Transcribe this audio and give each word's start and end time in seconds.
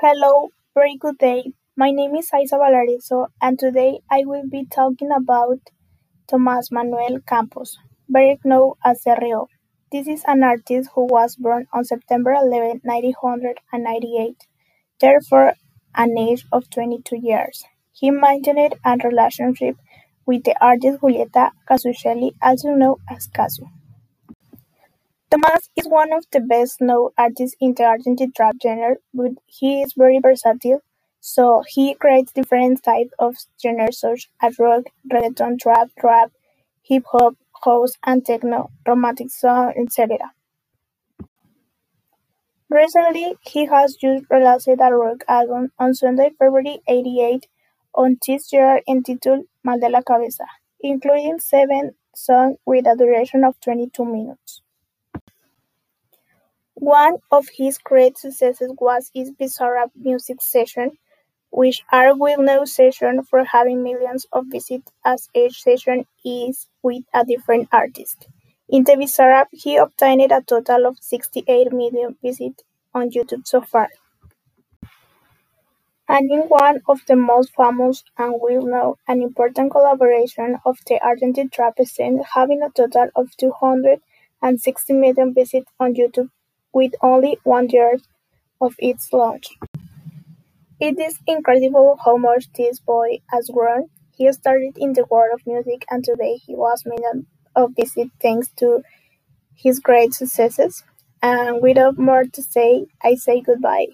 Hello, 0.00 0.50
very 0.74 0.96
good 0.96 1.18
day. 1.18 1.52
My 1.76 1.90
name 1.90 2.14
is 2.14 2.30
Aizza 2.30 2.52
Balarezo, 2.52 3.26
and 3.42 3.58
today 3.58 3.98
I 4.08 4.22
will 4.24 4.48
be 4.48 4.64
talking 4.64 5.10
about 5.10 5.58
Tomás 6.30 6.70
Manuel 6.70 7.18
Campos, 7.26 7.76
better 8.08 8.36
known 8.44 8.74
as 8.84 9.02
Rio. 9.20 9.48
This 9.90 10.06
is 10.06 10.22
an 10.28 10.44
artist 10.44 10.90
who 10.94 11.06
was 11.06 11.34
born 11.34 11.66
on 11.72 11.82
September 11.82 12.32
11, 12.32 12.82
1998, 12.84 14.46
therefore 15.00 15.54
an 15.96 16.16
age 16.16 16.46
of 16.52 16.70
22 16.70 17.16
years. 17.20 17.64
He 17.90 18.12
maintained 18.12 18.76
a 18.84 18.96
relationship 19.02 19.74
with 20.24 20.44
the 20.44 20.54
artist 20.64 21.00
Julieta 21.00 21.50
Cazzuchelli, 21.68 22.34
also 22.40 22.68
known 22.68 22.98
as 23.10 23.26
Cazzu. 23.26 23.66
Tomás 25.30 25.68
is 25.76 25.86
one 25.86 26.10
of 26.14 26.24
the 26.32 26.40
best 26.40 26.80
known 26.80 27.10
artists 27.18 27.54
in 27.60 27.74
the 27.74 27.84
Argentine 27.84 28.32
trap 28.32 28.56
genre, 28.62 28.96
but 29.12 29.32
he 29.44 29.82
is 29.82 29.92
very 29.92 30.18
versatile, 30.18 30.80
so 31.20 31.62
he 31.68 31.92
creates 31.92 32.32
different 32.32 32.82
types 32.82 33.12
of 33.18 33.36
genres 33.62 34.00
such 34.00 34.30
as 34.40 34.58
rock, 34.58 34.84
reggaeton, 35.12 35.58
trap, 35.60 35.90
rap, 36.02 36.32
hip 36.80 37.04
hop, 37.12 37.34
house 37.62 37.92
and 38.06 38.24
techno, 38.24 38.70
romantic 38.86 39.30
song, 39.30 39.74
etc. 39.76 40.32
Recently, 42.70 43.36
he 43.42 43.66
has 43.66 43.96
just 43.96 44.24
released 44.30 44.68
a 44.68 44.96
rock 44.96 45.24
album 45.28 45.72
on 45.78 45.92
Sunday, 45.92 46.30
February 46.38 46.80
88 46.88 47.46
on 47.94 48.16
this 48.26 48.50
year 48.50 48.80
entitled 48.88 49.44
Mal 49.62 49.78
de 49.78 49.90
la 49.90 50.00
Cabeza, 50.00 50.46
including 50.80 51.38
seven 51.38 51.96
songs 52.14 52.56
with 52.64 52.86
a 52.86 52.96
duration 52.96 53.44
of 53.44 53.60
22 53.60 54.06
minutes. 54.06 54.62
One 56.80 57.16
of 57.32 57.48
his 57.56 57.76
great 57.76 58.16
successes 58.18 58.70
was 58.78 59.10
his 59.12 59.32
Bizarrap 59.32 59.90
music 59.96 60.40
session, 60.40 60.92
which 61.50 61.82
are 61.90 62.16
well-known 62.16 62.66
sessions 62.66 63.28
for 63.28 63.42
having 63.42 63.82
millions 63.82 64.26
of 64.32 64.44
visits 64.46 64.92
as 65.04 65.28
each 65.34 65.60
session 65.60 66.06
is 66.24 66.68
with 66.80 67.02
a 67.12 67.24
different 67.24 67.68
artist. 67.72 68.28
In 68.68 68.84
the 68.84 68.92
Bizarrap, 68.92 69.46
he 69.50 69.74
obtained 69.76 70.30
a 70.30 70.40
total 70.40 70.86
of 70.86 70.98
68 71.00 71.72
million 71.72 72.16
visits 72.22 72.62
on 72.94 73.10
YouTube 73.10 73.44
so 73.44 73.60
far. 73.60 73.88
And 76.08 76.30
in 76.30 76.42
one 76.42 76.80
of 76.86 77.00
the 77.08 77.16
most 77.16 77.56
famous 77.56 78.04
and 78.16 78.34
well-known 78.40 78.94
and 79.08 79.20
important 79.20 79.72
collaboration 79.72 80.58
of 80.64 80.78
the 80.86 81.00
Argentine 81.04 81.50
trap 81.50 81.76
scene, 81.80 82.22
having 82.34 82.62
a 82.62 82.70
total 82.70 83.08
of 83.16 83.36
260 83.36 84.92
million 84.92 85.34
visits 85.34 85.72
on 85.80 85.94
YouTube 85.94 86.30
with 86.72 86.92
only 87.02 87.38
one 87.44 87.68
year 87.70 87.98
of 88.60 88.74
its 88.78 89.12
launch. 89.12 89.46
It 90.80 90.98
is 90.98 91.20
incredible 91.24 91.98
how 92.04 92.16
much 92.16 92.52
this 92.52 92.80
boy 92.80 93.20
has 93.30 93.48
grown. 93.48 93.90
He 94.10 94.32
started 94.32 94.76
in 94.76 94.92
the 94.94 95.04
world 95.08 95.30
of 95.32 95.46
music 95.46 95.84
and 95.88 96.02
today 96.02 96.34
he 96.36 96.56
was 96.56 96.84
millions 96.84 97.26
of 97.54 97.76
visits 97.76 98.10
thanks 98.20 98.48
to 98.56 98.82
his 99.54 99.80
great 99.80 100.14
successes. 100.14 100.84
And 101.22 101.62
without 101.62 101.98
more 101.98 102.24
to 102.24 102.42
say, 102.42 102.86
I 103.02 103.16
say 103.16 103.40
goodbye. 103.42 103.88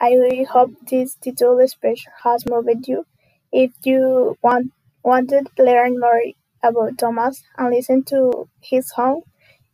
I 0.00 0.12
really 0.14 0.44
hope 0.44 0.72
this 0.90 1.16
title 1.16 1.66
speech 1.68 2.06
has 2.24 2.46
moved 2.46 2.88
you. 2.88 3.06
If 3.52 3.72
you 3.84 4.38
want 4.42 4.72
wanted 5.04 5.48
to 5.56 5.64
learn 5.64 6.00
more 6.00 6.22
about 6.62 6.98
Thomas 6.98 7.42
and 7.58 7.70
listen 7.74 8.04
to 8.04 8.48
his 8.60 8.88
song, 8.90 9.22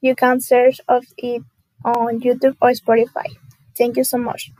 you 0.00 0.14
can 0.16 0.40
search 0.40 0.80
of 0.88 1.04
it 1.18 1.42
on 1.84 2.20
YouTube 2.20 2.56
or 2.60 2.70
Spotify. 2.72 3.26
Thank 3.76 3.96
you 3.96 4.04
so 4.04 4.18
much. 4.18 4.52